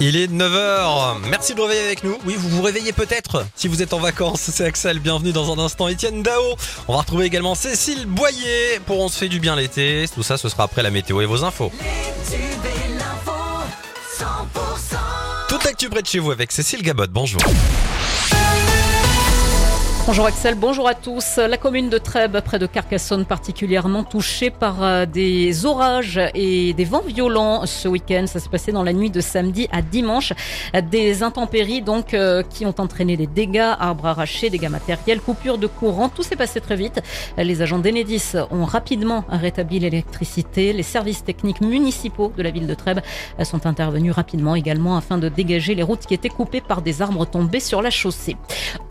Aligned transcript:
Il 0.00 0.16
est 0.16 0.30
9h. 0.30 1.18
Merci 1.30 1.54
de 1.54 1.60
réveiller 1.60 1.84
avec 1.84 2.04
nous. 2.04 2.18
Oui, 2.26 2.34
vous 2.36 2.48
vous 2.48 2.62
réveillez 2.62 2.92
peut-être 2.92 3.46
si 3.54 3.68
vous 3.68 3.82
êtes 3.82 3.92
en 3.92 3.98
vacances. 3.98 4.50
C'est 4.52 4.64
Axel. 4.64 4.98
Bienvenue 4.98 5.32
dans 5.32 5.52
un 5.52 5.58
instant. 5.62 5.88
Étienne 5.88 6.22
Dao. 6.22 6.42
On 6.88 6.92
va 6.92 7.00
retrouver 7.00 7.24
également 7.24 7.54
Cécile 7.54 8.06
Boyer 8.06 8.80
pour 8.84 9.00
On 9.00 9.08
se 9.08 9.18
fait 9.18 9.28
du 9.28 9.40
bien 9.40 9.56
l'été. 9.56 10.06
Tout 10.14 10.22
ça, 10.22 10.36
ce 10.36 10.48
sera 10.48 10.64
après 10.64 10.82
la 10.82 10.90
météo 10.90 11.20
et 11.20 11.26
vos 11.26 11.44
infos. 11.44 11.72
Toute 15.48 15.64
l'actu 15.64 15.88
près 15.88 16.02
de 16.02 16.06
chez 16.06 16.18
vous 16.18 16.30
avec 16.30 16.52
Cécile 16.52 16.82
Gabot. 16.82 17.06
Bonjour. 17.10 17.40
Bonjour 20.06 20.26
Axel, 20.26 20.54
bonjour 20.54 20.86
à 20.86 20.94
tous. 20.94 21.36
La 21.38 21.56
commune 21.56 21.90
de 21.90 21.98
Trèbes, 21.98 22.40
près 22.40 22.60
de 22.60 22.66
Carcassonne, 22.66 23.24
particulièrement 23.24 24.04
touchée 24.04 24.50
par 24.50 24.84
euh, 24.84 25.04
des 25.04 25.66
orages 25.66 26.20
et 26.32 26.74
des 26.74 26.84
vents 26.84 27.02
violents 27.04 27.66
ce 27.66 27.88
week-end. 27.88 28.24
Ça 28.28 28.38
s'est 28.38 28.48
passé 28.48 28.70
dans 28.70 28.84
la 28.84 28.92
nuit 28.92 29.10
de 29.10 29.20
samedi 29.20 29.66
à 29.72 29.82
dimanche. 29.82 30.32
Des 30.92 31.24
intempéries 31.24 31.82
donc 31.82 32.14
euh, 32.14 32.44
qui 32.48 32.66
ont 32.66 32.74
entraîné 32.78 33.16
des 33.16 33.26
dégâts, 33.26 33.74
arbres 33.80 34.06
arrachés, 34.06 34.48
dégâts 34.48 34.68
matériels, 34.68 35.20
coupures 35.20 35.58
de 35.58 35.66
courant. 35.66 36.08
Tout 36.08 36.22
s'est 36.22 36.36
passé 36.36 36.60
très 36.60 36.76
vite. 36.76 37.02
Les 37.36 37.60
agents 37.60 37.80
d'Enedis 37.80 38.34
ont 38.52 38.64
rapidement 38.64 39.24
rétabli 39.28 39.80
l'électricité. 39.80 40.72
Les 40.72 40.84
services 40.84 41.24
techniques 41.24 41.60
municipaux 41.60 42.32
de 42.36 42.44
la 42.44 42.52
ville 42.52 42.68
de 42.68 42.74
Trèbes 42.74 43.00
sont 43.42 43.66
intervenus 43.66 44.12
rapidement 44.12 44.54
également 44.54 44.96
afin 44.96 45.18
de 45.18 45.28
dégager 45.28 45.74
les 45.74 45.82
routes 45.82 46.06
qui 46.06 46.14
étaient 46.14 46.28
coupées 46.28 46.60
par 46.60 46.80
des 46.80 47.02
arbres 47.02 47.24
tombés 47.24 47.58
sur 47.58 47.82
la 47.82 47.90
chaussée. 47.90 48.36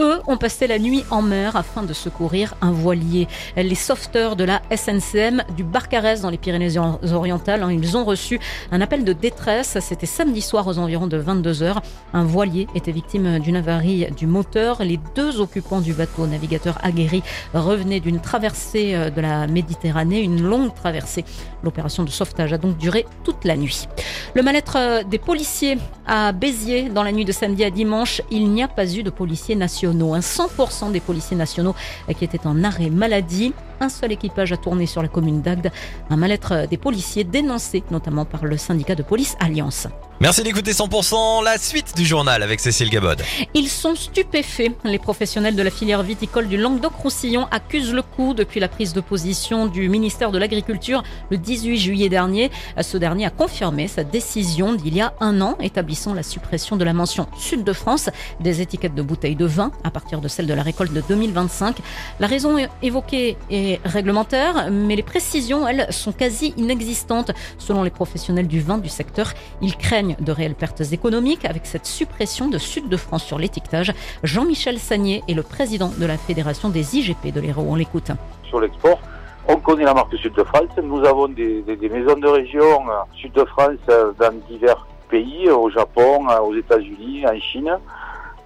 Eux 0.00 0.20
ont 0.26 0.38
passé 0.38 0.66
la 0.66 0.80
nuit 0.80 1.03
en 1.10 1.22
mer 1.22 1.56
afin 1.56 1.82
de 1.82 1.92
secourir 1.92 2.54
un 2.60 2.72
voilier. 2.72 3.28
Les 3.56 3.74
sauveteurs 3.74 4.36
de 4.36 4.44
la 4.44 4.62
SNCM 4.74 5.42
du 5.56 5.64
Barcarès 5.64 6.20
dans 6.20 6.30
les 6.30 6.38
Pyrénées-Orientales, 6.38 7.62
hein, 7.62 7.72
ils 7.72 7.96
ont 7.96 8.04
reçu 8.04 8.40
un 8.70 8.80
appel 8.80 9.04
de 9.04 9.12
détresse. 9.12 9.78
C'était 9.80 10.06
samedi 10.06 10.40
soir 10.40 10.66
aux 10.66 10.78
environs 10.78 11.06
de 11.06 11.16
22 11.16 11.62
heures. 11.62 11.82
Un 12.12 12.24
voilier 12.24 12.66
était 12.74 12.92
victime 12.92 13.38
d'une 13.38 13.56
avarie 13.56 14.06
du 14.16 14.26
moteur. 14.26 14.82
Les 14.82 14.98
deux 15.14 15.40
occupants 15.40 15.80
du 15.80 15.92
bateau, 15.92 16.26
navigateur 16.26 16.78
aguerri, 16.82 17.22
revenaient 17.52 18.00
d'une 18.00 18.20
traversée 18.20 18.94
euh, 18.94 19.10
de 19.10 19.20
la 19.20 19.46
Méditerranée, 19.46 20.20
une 20.20 20.42
longue 20.42 20.74
traversée. 20.74 21.24
L'opération 21.62 22.04
de 22.04 22.10
sauvetage 22.10 22.52
a 22.52 22.58
donc 22.58 22.76
duré 22.76 23.06
toute 23.24 23.44
la 23.44 23.56
nuit. 23.56 23.88
Le 24.34 24.42
mal-être 24.42 24.76
euh, 24.76 25.02
des 25.02 25.18
policiers 25.18 25.78
à 26.06 26.32
Béziers 26.32 26.88
dans 26.88 27.02
la 27.02 27.12
nuit 27.12 27.24
de 27.24 27.32
samedi 27.32 27.64
à 27.64 27.70
dimanche, 27.70 28.20
il 28.30 28.50
n'y 28.50 28.62
a 28.62 28.68
pas 28.68 28.92
eu 28.94 29.02
de 29.02 29.10
policiers 29.10 29.56
nationaux. 29.56 30.14
Un 30.14 30.20
100% 30.20 30.92
des 30.94 31.00
policiers 31.00 31.36
nationaux 31.36 31.74
qui 32.16 32.24
étaient 32.24 32.46
en 32.46 32.64
arrêt 32.64 32.88
maladie. 32.88 33.52
Un 33.80 33.90
seul 33.90 34.12
équipage 34.12 34.52
a 34.52 34.56
tourné 34.56 34.86
sur 34.86 35.02
la 35.02 35.08
commune 35.08 35.42
d'Agde. 35.42 35.70
Un 36.08 36.16
mal-être 36.16 36.66
des 36.68 36.78
policiers 36.78 37.24
dénoncé 37.24 37.84
notamment 37.90 38.24
par 38.24 38.46
le 38.46 38.56
syndicat 38.56 38.94
de 38.94 39.02
police 39.02 39.36
Alliance. 39.40 39.88
Merci 40.24 40.42
d'écouter 40.42 40.72
100%. 40.72 41.44
La 41.44 41.58
suite 41.58 41.94
du 41.98 42.06
journal 42.06 42.42
avec 42.42 42.58
Cécile 42.58 42.88
Gabod. 42.88 43.20
Ils 43.52 43.68
sont 43.68 43.94
stupéfaits. 43.94 44.72
Les 44.82 44.98
professionnels 44.98 45.54
de 45.54 45.60
la 45.60 45.70
filière 45.70 46.02
viticole 46.02 46.48
du 46.48 46.56
Languedoc-Roussillon 46.56 47.46
accusent 47.50 47.92
le 47.92 48.00
coup 48.00 48.32
depuis 48.32 48.58
la 48.58 48.68
prise 48.68 48.94
de 48.94 49.02
position 49.02 49.66
du 49.66 49.86
ministère 49.90 50.30
de 50.30 50.38
l'Agriculture 50.38 51.02
le 51.28 51.36
18 51.36 51.76
juillet 51.76 52.08
dernier. 52.08 52.50
Ce 52.80 52.96
dernier 52.96 53.26
a 53.26 53.30
confirmé 53.30 53.86
sa 53.86 54.02
décision 54.02 54.72
d'il 54.72 54.96
y 54.96 55.02
a 55.02 55.12
un 55.20 55.42
an 55.42 55.58
établissant 55.60 56.14
la 56.14 56.22
suppression 56.22 56.76
de 56.76 56.84
la 56.84 56.94
mention 56.94 57.28
Sud 57.36 57.62
de 57.62 57.74
France 57.74 58.08
des 58.40 58.62
étiquettes 58.62 58.94
de 58.94 59.02
bouteilles 59.02 59.36
de 59.36 59.44
vin 59.44 59.72
à 59.84 59.90
partir 59.90 60.22
de 60.22 60.28
celle 60.28 60.46
de 60.46 60.54
la 60.54 60.62
récolte 60.62 60.94
de 60.94 61.02
2025. 61.06 61.76
La 62.18 62.28
raison 62.28 62.56
évoquée 62.80 63.36
est 63.50 63.78
réglementaire, 63.84 64.70
mais 64.70 64.96
les 64.96 65.02
précisions, 65.02 65.68
elles, 65.68 65.86
sont 65.90 66.12
quasi 66.12 66.54
inexistantes 66.56 67.32
selon 67.58 67.82
les 67.82 67.90
professionnels 67.90 68.48
du 68.48 68.62
vin 68.62 68.78
du 68.78 68.88
secteur. 68.88 69.34
Ils 69.60 69.76
craignent 69.76 70.13
de 70.20 70.32
réelles 70.32 70.54
pertes 70.54 70.82
économiques 70.92 71.44
avec 71.44 71.66
cette 71.66 71.86
suppression 71.86 72.48
de 72.48 72.58
Sud 72.58 72.88
de 72.88 72.96
France 72.96 73.24
sur 73.24 73.38
l'étiquetage. 73.38 73.92
Jean-Michel 74.22 74.78
Sagnier 74.78 75.22
est 75.28 75.34
le 75.34 75.42
président 75.42 75.92
de 75.98 76.06
la 76.06 76.16
Fédération 76.16 76.68
des 76.68 76.96
IGP 76.96 77.32
de 77.32 77.40
l'Hérault. 77.40 77.66
On 77.68 77.74
l'écoute. 77.74 78.10
Sur 78.48 78.60
l'export, 78.60 79.00
on 79.46 79.56
connaît 79.56 79.84
la 79.84 79.94
marque 79.94 80.16
Sud 80.16 80.34
de 80.34 80.44
France. 80.44 80.70
Nous 80.82 81.04
avons 81.04 81.28
des, 81.28 81.62
maisons 81.66 82.16
de 82.16 82.28
région 82.28 82.88
euh, 82.88 82.94
Sud 83.14 83.32
de 83.32 83.44
France 83.44 83.72
euh, 83.90 84.12
dans 84.18 84.32
divers 84.48 84.86
pays, 85.08 85.50
au 85.50 85.68
Japon, 85.70 86.28
euh, 86.30 86.38
aux 86.40 86.54
États-Unis, 86.54 87.26
en 87.26 87.38
Chine. 87.40 87.78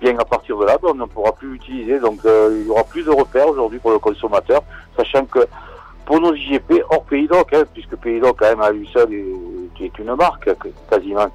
Bien 0.00 0.16
à 0.18 0.24
partir 0.24 0.58
de 0.58 0.64
là, 0.64 0.76
ben, 0.82 0.90
on 0.92 0.94
ne 0.94 1.04
pourra 1.04 1.32
plus 1.32 1.52
l'utiliser. 1.52 2.00
Donc 2.00 2.20
il 2.24 2.66
y 2.66 2.70
aura 2.70 2.84
plus 2.84 3.04
de 3.04 3.10
repères 3.10 3.48
aujourd'hui 3.48 3.78
pour 3.78 3.90
le 3.90 3.98
consommateur, 3.98 4.62
sachant 4.96 5.24
que 5.24 5.40
pour 6.04 6.20
nos 6.20 6.34
IGP 6.34 6.82
hors 6.90 7.04
Pays 7.04 7.26
d'Oc, 7.26 7.52
hein, 7.52 7.64
puisque 7.72 7.96
Pays 7.96 8.20
d'Oc 8.20 8.36
quand 8.38 8.48
même 8.48 8.62
à 8.62 8.70
lui 8.70 8.88
seul 8.92 9.12
est 9.84 9.98
une 9.98 10.14
marque 10.14 10.50
quasiment 10.90 11.26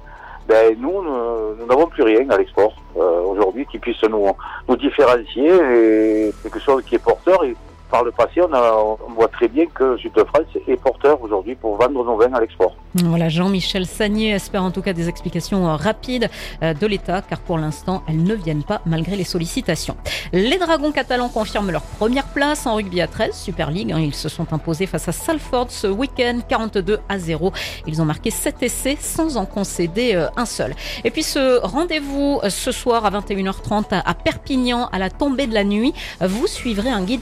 ben, 0.48 0.76
nous, 0.78 1.02
nous 1.02 1.66
n'avons 1.66 1.86
plus 1.86 2.02
rien 2.02 2.28
à 2.30 2.36
l'export 2.36 2.74
euh, 2.96 3.20
aujourd'hui 3.22 3.66
qui 3.66 3.78
puisse 3.78 4.02
nous, 4.04 4.26
nous 4.68 4.76
différencier 4.76 5.48
et 5.48 6.34
quelque 6.42 6.60
chose 6.60 6.82
qui 6.84 6.96
est 6.96 6.98
porteur. 6.98 7.44
Et 7.44 7.56
par 7.90 8.04
le 8.04 8.10
passé, 8.10 8.40
on, 8.42 9.12
voit 9.14 9.28
très 9.28 9.48
bien 9.48 9.66
que 9.66 9.96
Sud 9.98 10.12
France 10.12 10.46
est 10.66 10.76
porteur 10.76 11.20
aujourd'hui 11.22 11.54
pour 11.54 11.76
vendre 11.76 12.04
nos 12.04 12.16
vins 12.16 12.32
à 12.32 12.40
l'export. 12.40 12.74
Voilà, 12.94 13.28
Jean-Michel 13.28 13.86
Sagnier 13.86 14.30
espère 14.30 14.62
en 14.62 14.70
tout 14.70 14.82
cas 14.82 14.92
des 14.92 15.08
explications 15.08 15.68
euh, 15.68 15.74
rapides 15.74 16.30
euh, 16.62 16.74
de 16.74 16.86
l'État, 16.86 17.22
car 17.22 17.40
pour 17.40 17.58
l'instant, 17.58 18.02
elles 18.08 18.22
ne 18.22 18.34
viennent 18.34 18.62
pas 18.62 18.80
malgré 18.86 19.16
les 19.16 19.24
sollicitations. 19.24 19.96
Les 20.32 20.58
Dragons 20.58 20.92
catalans 20.92 21.28
confirment 21.28 21.70
leur 21.70 21.82
première 21.82 22.26
place 22.28 22.66
en 22.66 22.76
rugby 22.76 23.00
à 23.00 23.08
13, 23.08 23.34
Super 23.34 23.70
League. 23.70 23.92
Hein. 23.92 24.00
Ils 24.00 24.14
se 24.14 24.28
sont 24.28 24.52
imposés 24.52 24.86
face 24.86 25.08
à 25.08 25.12
Salford 25.12 25.70
ce 25.70 25.86
week-end, 25.86 26.38
42 26.48 27.00
à 27.08 27.18
0. 27.18 27.52
Ils 27.86 28.00
ont 28.00 28.04
marqué 28.04 28.30
7 28.30 28.62
essais 28.62 28.96
sans 28.98 29.36
en 29.36 29.46
concéder 29.46 30.14
euh, 30.14 30.28
un 30.36 30.46
seul. 30.46 30.74
Et 31.04 31.10
puis 31.10 31.22
ce 31.22 31.60
rendez-vous 31.64 32.40
ce 32.48 32.72
soir 32.72 33.04
à 33.04 33.10
21h30 33.10 34.02
à 34.04 34.14
Perpignan, 34.14 34.88
à 34.92 34.98
la 34.98 35.10
tombée 35.10 35.46
de 35.46 35.54
la 35.54 35.64
nuit, 35.64 35.92
vous 36.20 36.46
suivrez 36.46 36.90
un 36.90 37.02
guide 37.02 37.20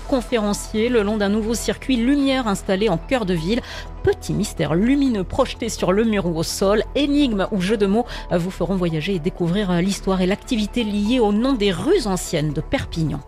le 0.74 1.02
long 1.02 1.16
d'un 1.16 1.28
nouveau 1.28 1.54
circuit 1.54 1.96
lumière 1.96 2.46
installé 2.46 2.88
en 2.88 2.98
cœur 2.98 3.24
de 3.24 3.34
ville. 3.34 3.60
Petit 4.02 4.32
mystère 4.32 4.74
lumineux 4.74 5.24
projeté 5.24 5.68
sur 5.68 5.92
le 5.92 6.04
mur 6.04 6.26
ou 6.26 6.36
au 6.36 6.42
sol, 6.42 6.84
énigme 6.94 7.46
ou 7.52 7.60
jeu 7.60 7.76
de 7.76 7.86
mots 7.86 8.06
vous 8.30 8.50
feront 8.50 8.76
voyager 8.76 9.14
et 9.14 9.18
découvrir 9.18 9.72
l'histoire 9.80 10.20
et 10.20 10.26
l'activité 10.26 10.84
liée 10.84 11.20
au 11.20 11.32
nom 11.32 11.52
des 11.52 11.72
rues 11.72 12.06
anciennes 12.06 12.52
de 12.52 12.60
Perpignan. 12.60 13.20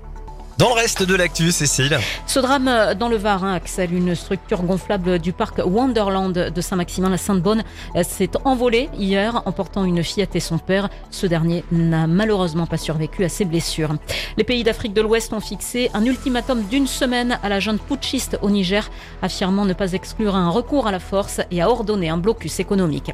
Dans 0.57 0.69
le 0.69 0.75
reste 0.75 1.03
de 1.03 1.17
l'actu, 1.17 1.51
Cécile. 1.51 1.99
Ce 2.27 2.39
drame 2.39 2.95
dans 2.97 3.09
le 3.09 3.17
Var, 3.17 3.43
hein, 3.43 3.55
Axel, 3.55 3.93
une 3.93 4.15
structure 4.15 4.63
gonflable 4.63 5.19
du 5.19 5.33
parc 5.33 5.61
Wonderland 5.65 6.33
de 6.33 6.61
Saint-Maximin, 6.61 7.11
la 7.11 7.17
Sainte-Bonne, 7.17 7.65
s'est 8.05 8.31
envolée 8.45 8.89
hier, 8.97 9.43
emportant 9.47 9.85
une 9.85 10.05
fillette 10.05 10.37
et 10.37 10.41
son 10.41 10.59
père. 10.59 10.91
Ce 11.11 11.27
dernier 11.27 11.65
n'a 11.73 12.07
malheureusement 12.07 12.67
pas 12.67 12.77
survécu 12.77 13.25
à 13.25 13.29
ses 13.29 13.45
blessures. 13.45 13.97
Les 14.37 14.45
pays 14.45 14.63
d'Afrique 14.63 14.93
de 14.93 15.01
l'Ouest 15.01 15.33
ont 15.33 15.41
fixé 15.41 15.91
un 15.93 16.05
ultimatum 16.05 16.63
d'une 16.63 16.87
semaine 16.87 17.37
à 17.43 17.49
la 17.49 17.59
jeune 17.59 17.81
putschiste 17.81 18.39
au 18.41 18.49
Niger, 18.49 18.89
affirmant 19.23 19.65
ne 19.65 19.73
pas 19.73 19.93
exclure 19.93 20.37
un 20.37 20.51
recours 20.51 20.87
à 20.87 20.93
la 20.93 21.01
force 21.01 21.41
et 21.51 21.63
à 21.63 21.69
ordonner 21.69 22.11
un 22.11 22.17
blocus 22.17 22.61
économique. 22.61 23.11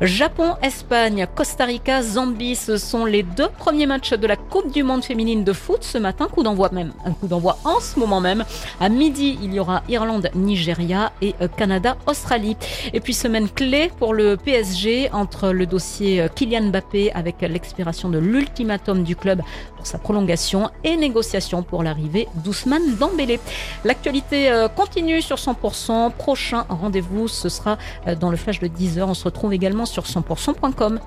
Japon, 0.00 0.54
Espagne, 0.62 1.26
Costa 1.34 1.64
Rica, 1.64 2.02
Zambie, 2.02 2.54
ce 2.54 2.76
sont 2.76 3.04
les 3.04 3.24
deux 3.24 3.48
premiers 3.58 3.86
matchs 3.86 4.12
de 4.14 4.28
la 4.28 4.36
Coupe 4.36 4.70
du 4.72 4.84
Monde 4.84 5.02
féminine 5.02 5.42
de 5.42 5.52
foot 5.52 5.82
ce 5.82 5.98
matin. 5.98 6.28
Coup 6.30 6.44
d'envoi 6.44 6.70
même 6.70 6.83
un 7.04 7.12
coup 7.12 7.26
d'envoi 7.26 7.58
en 7.64 7.80
ce 7.80 7.98
moment 7.98 8.20
même. 8.20 8.44
À 8.80 8.88
midi, 8.88 9.38
il 9.42 9.54
y 9.54 9.60
aura 9.60 9.82
Irlande, 9.88 10.30
Nigeria 10.34 11.12
et 11.20 11.34
euh, 11.40 11.48
Canada, 11.48 11.96
Australie. 12.06 12.56
Et 12.92 13.00
puis 13.00 13.14
semaine 13.14 13.48
clé 13.48 13.90
pour 13.98 14.14
le 14.14 14.36
PSG 14.36 15.10
entre 15.12 15.50
le 15.50 15.66
dossier 15.66 16.20
euh, 16.20 16.28
Kylian 16.28 16.70
Mbappé 16.70 17.12
avec 17.12 17.40
l'expiration 17.42 18.08
de 18.08 18.18
l'ultimatum 18.18 19.04
du 19.04 19.16
club 19.16 19.42
pour 19.76 19.86
sa 19.86 19.98
prolongation 19.98 20.70
et 20.82 20.96
négociation 20.96 21.62
pour 21.62 21.82
l'arrivée 21.82 22.28
d'Ousmane 22.44 22.96
Dembélé. 22.96 23.40
L'actualité 23.84 24.50
euh, 24.50 24.68
continue 24.68 25.22
sur 25.22 25.36
100%. 25.36 26.12
Prochain 26.12 26.64
rendez-vous, 26.68 27.28
ce 27.28 27.48
sera 27.48 27.78
dans 28.20 28.30
le 28.30 28.36
flash 28.36 28.60
de 28.60 28.68
10h. 28.68 29.02
On 29.02 29.14
se 29.14 29.24
retrouve 29.24 29.52
également 29.52 29.86
sur 29.86 30.04
100%.com. 30.04 31.00